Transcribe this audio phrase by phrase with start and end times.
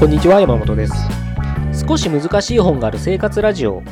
[0.00, 0.94] こんにちは山本です。
[1.86, 3.82] 少し難しい本がある生活ラジオ。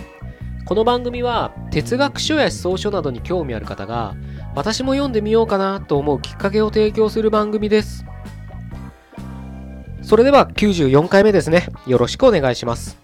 [0.65, 4.17] この番組は哲学書や思想書などに興味ある方が
[4.55, 8.07] 私も読んでみようかなと思うきっかけを提供する番組です。
[10.01, 11.69] それでは94回目ですね。
[11.87, 12.99] よろしくお願いします。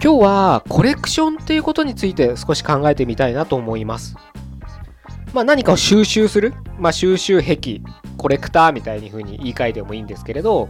[0.00, 4.14] 今日はコレクションっていうことについて少し考えてみたいなと思います。
[5.34, 6.54] まあ何かを収集する。
[6.78, 7.80] まあ収集癖
[8.16, 10.68] コレクターみたいに風に言い換えてもいいんですけれど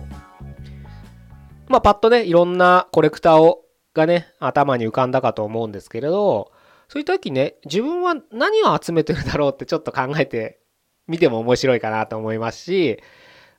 [1.70, 6.52] まあパッとねいろんなコレクターをがね頭に浮かんだかと思うんですけれど
[6.88, 10.61] そういう時ね自分は何を集めてるだろうってちょっと考えて
[11.06, 13.01] みても面白いかなと思いますし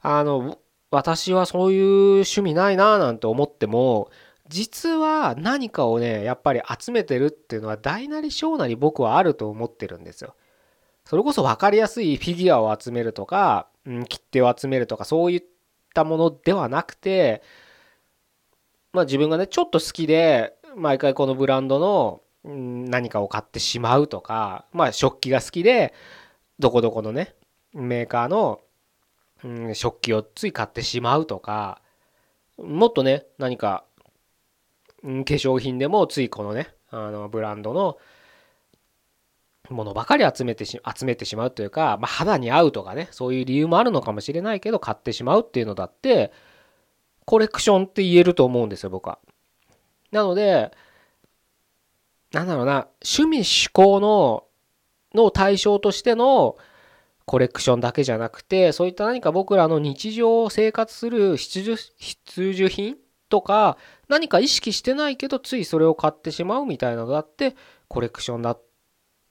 [0.02, 0.57] あの
[0.89, 4.09] 私はそういう趣味ないななんて思っても
[4.49, 10.36] 実は何かをねやっぱり集めてるっていうのは大なり小なり僕はあると思ってるんですよ。
[11.05, 15.43] それこそ分かりやすいフィギュアを集めるとか、うん、切手を集めるとかそういっ
[15.93, 17.41] たものではなくて
[18.94, 25.94] まあ自分がねちょっと好きで毎回このブランドの何かを買ってしまうとかまあ食器が好きで
[26.59, 27.36] どこどこのね
[27.73, 28.61] メーカーの、
[29.44, 31.81] うん、食器をつい買ってしまうとか
[32.58, 33.86] もっとね何か、
[35.03, 37.98] うん、化粧品でもついこのねあのブランドの
[39.70, 46.31] ものばかり集めてし集めてしまうというか、まあ、肌に合うとかねそういう理由もあるのかもしれないけど買ってしまうっていうのだって
[47.25, 49.19] コレクションって言えると思うんですよ僕は。
[50.11, 50.72] なので
[52.31, 54.45] なんだろうな趣味嗜好の
[55.14, 56.58] の対象としての
[57.25, 62.97] コレクションだけじゃなくてそういった何か僕らの日常を生活する必需品
[63.30, 63.77] とか
[64.08, 67.55] 何か意識してないけどついそれを買ってしまうみたいなのだって
[67.88, 68.61] コレクションだっ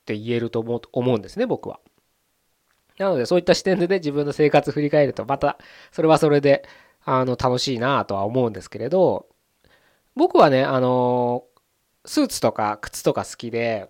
[0.06, 1.80] て言えると思う思うんですね僕は。
[2.98, 5.58] なのでそういった視点でね自分の生活振り返るとまた
[5.90, 6.68] それはそれで
[7.04, 9.26] あの楽しいなとは思うんですけれど
[10.14, 11.44] 僕はねあの
[12.04, 13.88] スーツとか靴とか好きで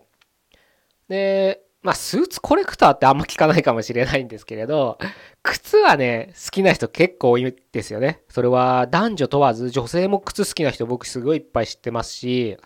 [1.09, 4.99] でまあスーツコレクターってあんま聞かないかもしれないんですけれど
[5.43, 8.23] 靴はね好きな人結構多いですよね。
[8.29, 12.59] それは男女問わず女性も靴好きな人僕すごいいっぱい知ってますし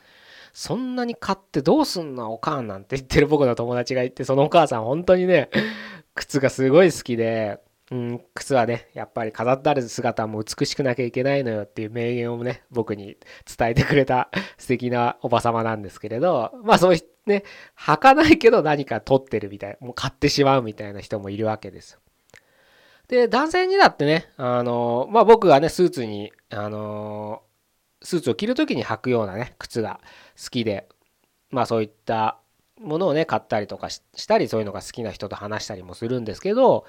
[0.54, 5.50] そんなに買ってどうすんのおかんなんて言ってる僕の友達がいて、そのお母さん本当にね、
[6.15, 7.59] 靴がすごい好きで、
[7.94, 13.16] うん、靴はね、やっぱり飾ってある姿も美しくなきゃいけないのよっていう名言をね、僕に
[13.56, 17.44] 伝えてくれた 素敵なおばさまなんですけれど、まあそういうね、
[17.78, 22.00] 履かないけど何か取ってるみたい、もう買ってしまうみたいな人もいるわけです。
[23.06, 27.43] で、男性にだってね、あの、まあ僕がね、スーツに、あの、
[28.03, 30.00] スーツを着る時に履くようなね、靴が
[30.37, 30.88] 好きで、
[31.50, 32.41] まあそういった
[32.81, 36.87] ものをね、買ったりとかしたり、そういうのが好きな人と話したりもするんですけど、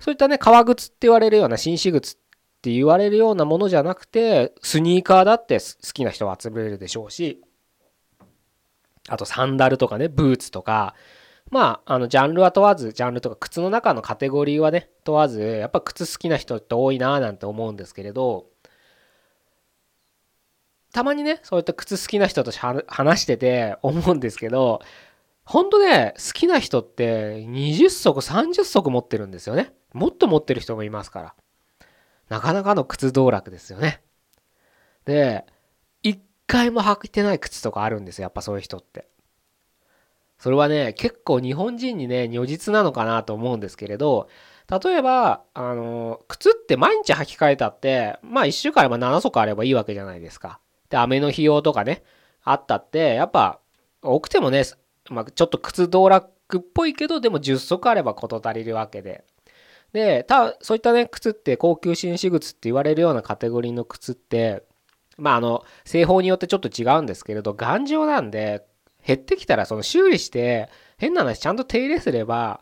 [0.00, 2.16] そういったね、革靴って言われるような紳士靴っ
[2.62, 7.42] て言われるようなものじゃなくて、スニーカーだって好きな人は集めるでしょうし、
[9.08, 10.94] あとサンダルとかね、ブーツとか、
[11.50, 18.46] まあ、あの、ジャンルは問わず、ジャンルとか靴の中のカテゴリーはね、問わず、やっぱ靴好きな人って多いなぁなんて思うんですけれど、
[20.92, 22.50] たまにね、そういった靴好きな人と
[22.86, 24.80] 話してて思うんですけど、
[25.46, 29.72] 本当ね、好きな人って20足、30足持ってるんですよね。
[29.92, 31.34] もっと持ってる人もいますから。
[32.28, 34.02] なかなかの靴道楽ですよね。
[35.04, 35.46] で、
[36.02, 38.24] 一回も履いてない靴とかあるんですよ。
[38.24, 39.06] やっぱそういう人って。
[40.36, 44.28] それはね、結構日本人にね、如実なのかなと思うんですけれど、
[44.68, 50.58] 例えば、あの、靴って毎日履き替えたって、まあ1週間あれば7足あればいいわけじゃないですか。
[50.90, 52.02] で、雨の日用とかね、
[52.42, 53.60] あったって、やっぱ、
[54.02, 54.64] 多くてもね、
[55.10, 59.24] まあ、ちょっと靴道楽っぽいけど、でも10足あれば事足りるわけで。
[59.92, 64.62] で、たそういったね、靴って高級紳士靴って言われるようなカテゴリーの靴って、
[65.16, 68.64] まああの、製法によってちょっと違うんですけれど、頑丈なんで、
[69.06, 72.60] 減ってきたらその修理して、変な話ちゃんと手入れすれば、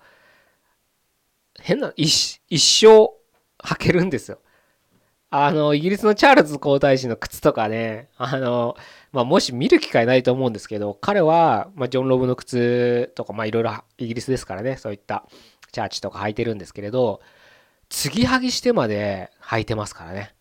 [1.60, 3.14] 変な、一生
[3.58, 4.38] 履けるんですよ。
[5.30, 8.76] あの、イギリスのチャールズ皇太子の靴とかね、あの、
[9.14, 15.24] まあ、もし見る機会ないと思うんですけど、彼は、まあ、ジョン・ロブの靴とか、まあ、いろいろイギリスですからね、そういった
[15.70, 17.20] チャーチとか履いてるんですけれど、
[17.90, 20.34] 継ぎはぎしてまで履いてますからね。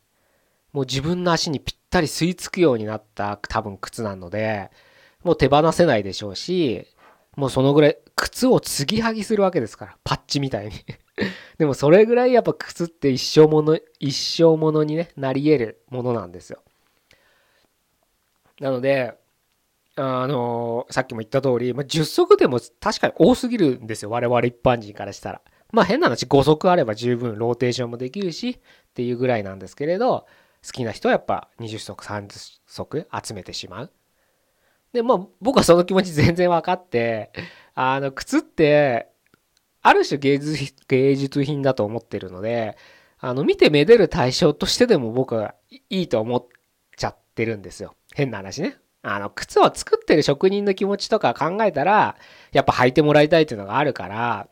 [0.71, 4.71] もう自分の足にぴったり吸い付くようになった多分靴なので、
[5.23, 6.87] もう手放せないでしょうし、
[7.35, 10.71] もうそのぐらい、靴を継ぎはぎするわけですから、パッチみたいに
[11.59, 16.63] でもそれぐらいやっぱ靴って一生もの、一生ものにね、なり得るものなんですよ。
[18.59, 19.15] なので、
[19.95, 24.09] あのー、さっきも言った通り、まあ、10足でも確かに多すぎるんですよ。
[24.09, 25.41] 我々一般人からしたら。
[25.71, 28.59] まあ変な話、5足あれば十分ローテーションもできるしっ
[28.93, 30.25] ていうぐらいなんですけれど、
[30.65, 33.91] 好きな人はやっぱ20足30足集めてしまう。
[34.93, 37.31] でまあ僕はその気持ち 全然分かって
[37.73, 39.09] あの靴って
[39.81, 42.77] ある種芸術芸術品だと思ってるので
[43.19, 45.55] あの見てめでる対象としてでも僕は
[45.89, 46.53] いいと思っちゃ
[47.33, 47.95] ってるんですよ。
[48.13, 48.77] 変な話ね。
[49.01, 52.15] あの靴を作ってる職人の気持ちとか考えたら
[52.53, 54.47] やっぱ履いてもらいたいっていうのがあるから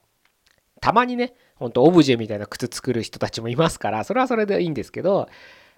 [0.81, 5.29] たまにねほんとオブジェみたいな靴作る人たちもいますからそれはそれでいいんですけど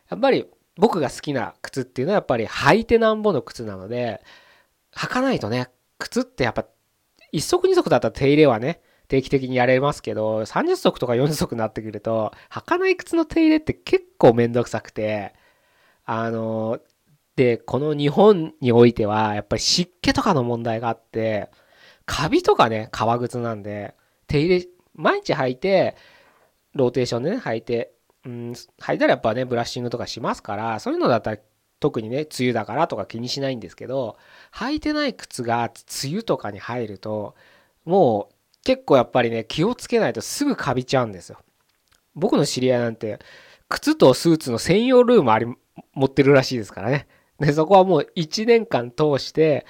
[0.09, 4.23] やっぱり僕が好きな靴っていうのはやっぱり履いてなんぼの靴なので
[4.95, 6.65] 履かないとね、靴ってやっぱ、
[7.33, 15.33] 1足2足だったら手入れはね、定期的にやれますけど、30足とか40足になってくると、履かない靴の手入れって結構めんどくさくて、
[16.05, 16.79] あの、
[17.35, 21.49] で、この日本においては、やっぱり湿気とかの問題があって、
[22.05, 23.95] カビとかね、革靴なんで、
[24.27, 25.95] 手入れ、毎日履いて、
[26.73, 27.93] ローテーションでね、履いて、
[28.25, 31.37] うん、履いたらやっぱね、ブラッシングとかしますから、そういうのだったら
[31.79, 34.17] 特にね、梅雨だからとか気にしないんですけど、
[34.53, 35.65] 履いてない靴が
[36.03, 37.35] 梅雨とかに入ると、
[37.83, 41.39] もう結構やっぱりね、気をつけないとすぐカビちゃうんですよ。
[42.15, 43.19] 僕の知り合いなんて、
[43.67, 45.45] 靴とスーツの専用ルームあり、
[45.93, 47.07] 持ってるらしいですからね。
[47.45, 49.65] で、そこはもう1年間通して、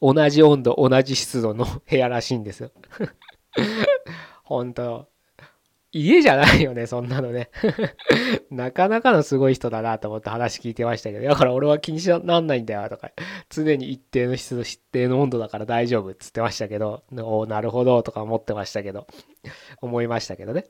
[0.00, 2.70] 同じ温度、同じ湿度の部屋らしいんですよ。
[4.44, 5.08] 本当
[5.90, 7.50] 家じゃないよね、そんなのね。
[8.50, 13.10] なかなかのすごい人だなと思って話聞いてましたけど、だから俺は気にしなんないんだよとか、
[13.48, 19.06] 常に一定の湿度、一定の温度だから大丈夫っつってましたけど、おなるほどとか思ってましたけど、
[19.80, 20.66] 思いましたけどね。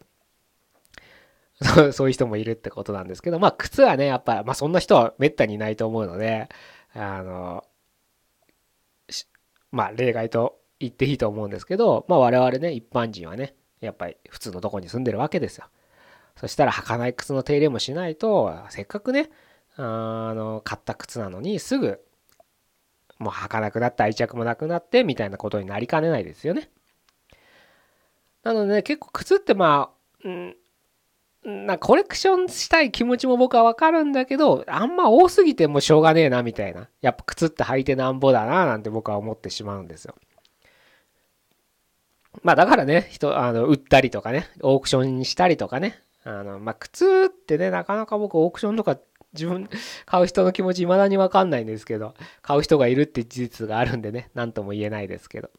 [1.92, 6.48] そういう人もいるってことなんですけど、まあ靴はね、やっぱ、まあそんな人はめったにいないと思うので、
[6.94, 7.64] あの、
[9.72, 15.66] まあ例外と言っていいと思うんですけど、まあ我々ね、一般人はね、やっぱり普通のとこに住んでるわけですよ。
[16.36, 19.30] そしたら履かない靴の手入れもしないと、せっかくね、
[19.76, 22.00] あの、買った靴なのにすぐ、
[23.18, 26.70] もう履かなくなって愛着もなくなってみたいなことになりかねないですよね。
[28.44, 30.56] なので、ね、結構靴ってまあ、うん、
[31.44, 36.88] なコレクションしたい気持ちも僕はわかるんだけど、あんま多すぎてもしょうがねえなみたいな。
[37.00, 40.14] やっぱ靴って履いてなんぼだななんて僕は思ってしまうんですよ。
[42.42, 48.98] まあだからね、人、あの、売ったりとかね、オークションにしたりとかね、あの、まあ靴ってね、なかなか僕オークションとか
[49.32, 49.68] 自分
[50.06, 55.50] 買う人の気持ち未だにわかんないんですけど、買う人がいるって事実があるんでね、何とも言えないですけど。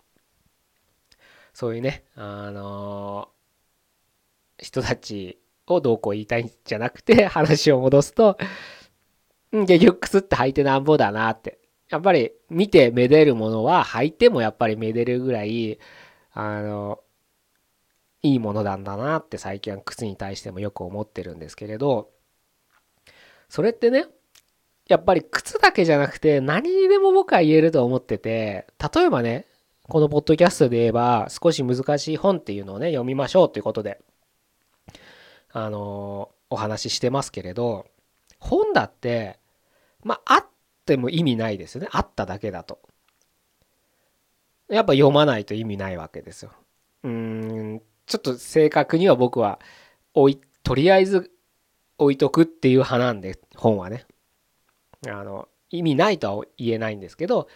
[1.54, 3.30] そういうね、あの、
[4.58, 5.40] 人たち
[5.76, 8.38] をどうこう言いたいんじゃなくて、 話を戻すと、
[9.52, 11.60] うん結局靴って履いてなんぼだなって。
[11.90, 15.80] やっぱり見てめでるものは履いてもやっぱりめでるぐらい、
[16.34, 17.00] あの、
[18.22, 22.12] いいものなんだなって最近は靴に対してもよく思ってるんですけれど、
[23.48, 24.06] それってね、
[24.88, 29.46] やっぱり靴だけじゃなくて何にでも僕は言えると思ってて、例えばね、
[29.84, 34.00] このポッドキャストで言えば少し難しい本っていうのをね、読みましょうということで、
[35.66, 37.86] あのお話ししてますけれど、
[38.40, 39.40] 本だって、
[40.04, 40.46] まあ、あっ
[40.86, 41.88] ても意味ないですよね。
[41.92, 42.80] あっただけだと。
[44.70, 46.52] やっぱ読まないと意味ないわけですよ。
[47.04, 49.60] うん、ちょっと正確には僕は、
[50.14, 51.32] おい、とりあえず
[51.98, 54.06] 置いとくっていう派なんで、本はね。
[55.08, 57.48] あの、意味ないとは言えないんですけど、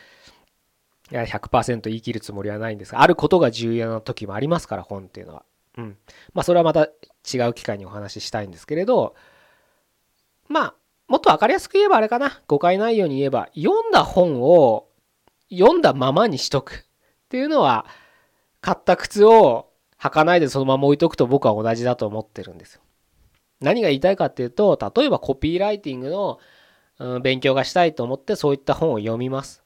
[1.11, 5.45] いや100%言い切るつもりはないんですが、あることが重要な時もありますから、本っていうのは。
[5.77, 5.97] うん。
[6.33, 6.85] まあ、それはまた
[7.31, 9.15] 違う機会にお話ししたいんですけれど、
[10.47, 10.75] まあ、
[11.07, 12.41] もっと分かりやすく言えばあれかな。
[12.47, 14.87] 誤解ないように言えば、読んだ本を
[15.51, 16.85] 読んだままにしとく。
[17.25, 17.85] っていうのは、
[18.61, 22.81] 買った靴を履かないでそのまま置いとくと僕は同じだと思ってるんですよ。
[23.59, 26.39] 何が言いたいかっていうと、例えばコピーライティングの、
[27.21, 29.63] 勉強がしたいと思ってそういった本を読みます。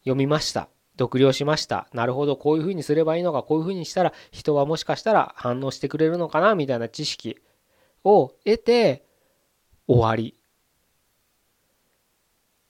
[0.00, 0.68] 読みました。
[0.98, 1.88] 読了しました。
[1.92, 7.38] なるほど、こういうふうにすればいいのか、こういうふうにしたら人はもしかしたら反応してくれるのかな、みたいな知識
[8.04, 9.04] を得て
[9.86, 10.38] 終わり。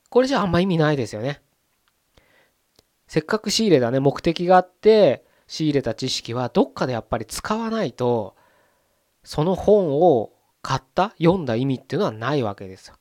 [0.09, 1.41] これじゃあんま意味ないですよね。
[3.07, 8.37] せっかく仕入れたね、目的があって、仕入れた知識はどっかでやっぱり使わないと、
[9.25, 12.95] その本を買った、読んだ意味っていうのはないわけですよ。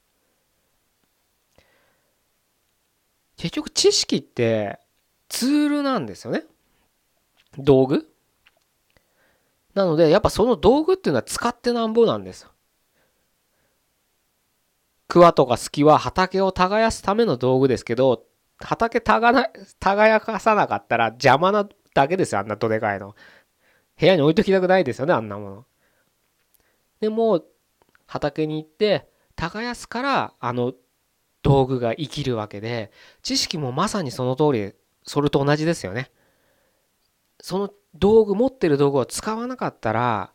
[3.37, 4.79] 結局知識って
[5.31, 6.43] ツールなんですよね。
[7.57, 8.05] 道具
[9.73, 12.51] なので、やっぱその道具っていうのは使ってなんぼなんですよ。
[15.07, 18.25] 桑とかスキは畑を耕すための道具ですけど、
[18.59, 19.49] 畑耕
[20.39, 23.15] さなかったら邪魔なだけですよ、あんなどでかいの。
[23.97, 25.65] 部屋に置いときたくないですよね、あんなもの。
[26.99, 27.43] でも、
[28.05, 29.07] 畑に行って、
[29.37, 30.73] 耕すからあの
[31.41, 32.91] 道具が生きるわけで
[33.23, 36.11] 知識もまさにその通りそれと同じですよね。
[37.41, 40.31] その道具持ってる道具を使わなかったら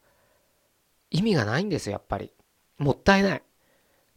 [1.10, 2.32] 意味がないんですよやっぱり。
[2.78, 3.42] もったいない。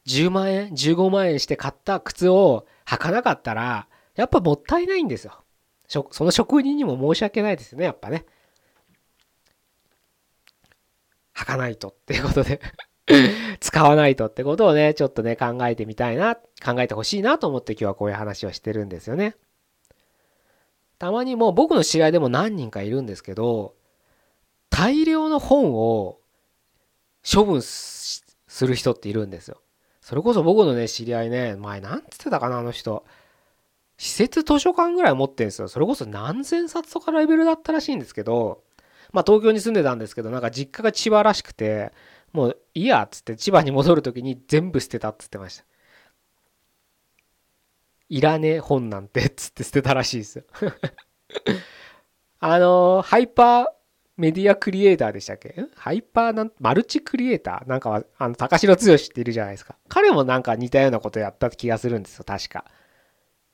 [0.07, 5.43] 10万円15万円して買った靴を履かなかったらやっぱもったいないんですよ。
[5.87, 8.25] その職人にも申し訳ないですよねやっぱね。
[11.35, 12.59] 履かないとっていうことで
[13.59, 19.35] 使わないとってことをね、ちょっとね、考えてみたいな、考えてほしいなと思って今日はこういう話をしてるんですよね。
[20.99, 23.73] たまにもう僕の知り合いでも何人かいるんですけど、
[24.69, 26.19] 大量の本を
[27.29, 28.23] 処分す
[28.61, 29.61] る人っているんですよ。
[30.01, 33.05] それこそ僕のね、知り合いね、前なんつってたかな、あの人。
[33.97, 35.67] 施設図書館ぐらい持ってんですよ。
[35.67, 38.63] それこそ何千冊とかレベルだったらしいんですけど、
[39.11, 41.91] まあ東京に住んでたんですけど、なんか実家が千葉らしくて、
[42.33, 45.65] もういいやっつって千葉に戻る時に全部捨てたっつってました。
[48.09, 50.43] いらねえ本なんてつって捨てたらしいですよ
[52.39, 53.65] あのハイパー
[54.17, 55.55] メディアクリエイターでしたっけ？
[55.77, 57.69] ハイパーなん、マルチクリエイター？
[57.69, 59.77] なんかは、あの、高城剛っているじゃないですか。
[59.87, 62.65] 彼もなんか似たようなことやった気がするんですよ、確か。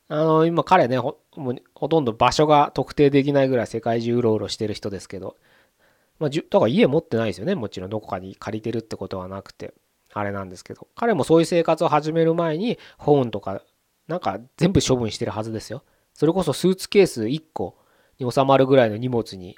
[0.07, 1.19] あの、今彼ねほ、
[1.75, 5.35] ほとんど場所が特定できないぐらい世界中うろうろしてる人ですけど、
[6.17, 7.53] まあ、だから家持ってないですよね。
[7.53, 9.71] もちろんどこかに借りてるってことはなくて。
[10.13, 10.87] あれなんですけど。
[10.95, 13.61] 彼もそういう生活を始める前に本とか、
[14.07, 15.83] なんか全部処分してるはずですよ。
[16.13, 17.77] それこそスーツケース1個
[18.19, 19.57] に収まるぐらいの荷物に、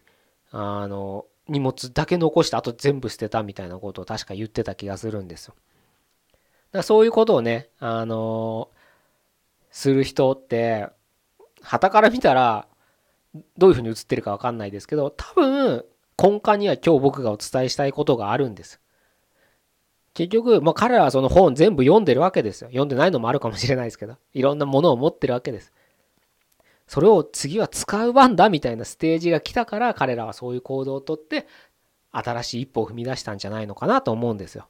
[0.52, 5.56] あの、荷物だけ残してあと全部捨てたみたいなことを確か言ってた気がするんですよ。
[6.34, 8.70] だからそういうことをね、あの
[9.72, 10.90] する人って、
[11.62, 12.68] 旗から見たら、
[13.58, 15.86] どういうふうに映ってるかわかんないですけど、多分、
[16.18, 18.80] 根幹には今日僕がお伝えしたいことがあるんです。
[20.18, 22.70] 結局、まあ、彼らはその本全部読んでるわけですよ。
[22.70, 25.72] 読んでないのもあるかもしれないですけど、いろんなものを持ってるわけです。
[26.88, 31.46] それを次は使う番だみたいなステージが来たから彼らはそういう行動をとって
[32.12, 34.68] 新しい一歩を踏み出したんじゃないのかなと思うんですよ。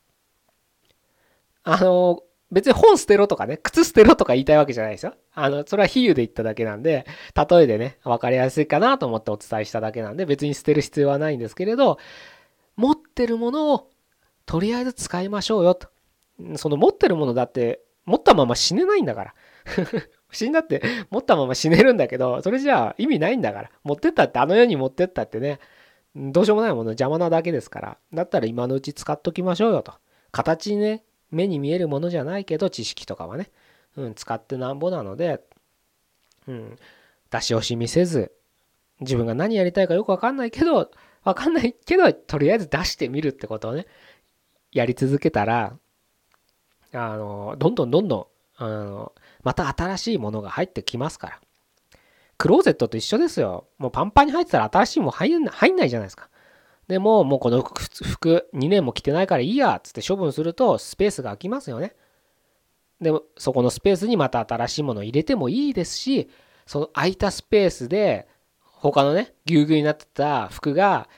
[1.64, 5.14] あの、別に本捨てろとかね、靴捨てろとか言いたいわけじゃないですよ。
[5.34, 7.06] あの、それは比喩で言っただけなんで、
[7.50, 12.00] 例えでね、分かりやすいかなと思ってお伝えしただけなんで、別に捨てる必要はないんですけれど、
[12.76, 13.90] 持ってるものを
[14.48, 15.90] とりあえず使いましょうよと。
[16.56, 19.36] その持ってるものだって、持ったまま死ねないんだから。
[20.32, 23.72] 死んだって持ったまま死ねるんだけど、それじゃあ意味ないんだから。
[23.84, 25.60] 持ってったって、あの世に持ってったってね、
[26.16, 27.98] どうしようもないもの邪魔なだけですから。
[28.12, 29.94] だったら今のうち使っときましょうよと。
[30.32, 33.50] 形にね、目に見えるものじゃないけど知識とかはね、
[33.96, 35.42] うん、使ってなんぼなので、
[36.48, 36.78] うん、
[37.30, 38.32] 出し惜しみせず
[39.02, 40.92] 自分が何やりたいかよくわかんないけど
[41.24, 43.86] わかんないけどとりあえず出してみるってことをね
[44.72, 45.78] やり続けたら
[46.94, 48.18] あのどんどんどんど
[48.60, 51.40] んあのまた新しいものが入ってきますから
[52.38, 55.52] クローゼットと一緒ですよもうパンパンに入ってたら新しいもの入んな
[55.86, 56.30] いじゃないですか
[56.88, 61.96] でも、もうこの服2年も着てないからいいやっつって処分するとスペースが空きますよね。
[63.02, 66.30] でも、そこのスペースにまた新しいものを入れてもいいですし、
[66.66, 68.28] その空いたスペースで、
[68.62, 71.10] 他のね、ぎゅうぎゅうになってた服が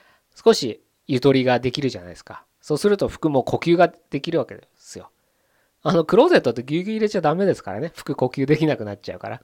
[0.43, 2.45] 少しゆとりができるじゃないですか。
[2.69, 5.09] そうすると服も呼吸ができるわけですよ。
[5.81, 7.91] あの、クローゼットってぎゅうぎゅう入れちゃダメですからね。
[7.95, 9.41] 服呼吸できなくなっちゃうから。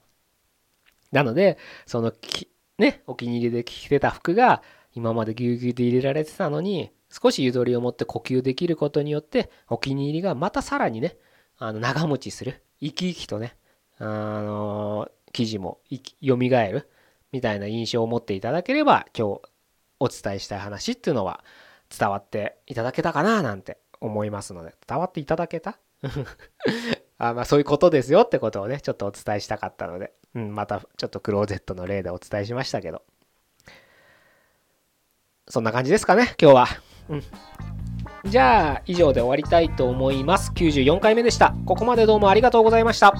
[1.10, 4.62] なので、そのきね、お気に入りで着てた服が
[4.94, 11.16] 今までぎゅうぎゅうで入れられてたのに少しゆとりを持って呼吸できることによってお気に入りがまたさらにね
[11.58, 13.56] あの長持ちする生き生きとね
[13.98, 15.80] あの記事も
[16.20, 16.88] よみがえる
[17.32, 19.40] みたいな印象を持っていただければ今日
[19.98, 21.42] お伝えしたい話っていうのは
[21.96, 25.78] 伝わっていただけたかななんて思いますので伝わっていただけた？
[27.18, 33.02] あまあそういうことですよってことをねちょっとお伝えしたかったので、うん、またちょっとクローゼットの例でお伝えしましたけど
[35.48, 36.66] そんな感じですかね、今日は。
[37.08, 37.22] うん。
[38.24, 40.50] じゃあ、以上で終わりたいと思います。
[40.52, 41.54] 94回目でした。
[41.66, 43.14] ここまでどうもありがとうございました。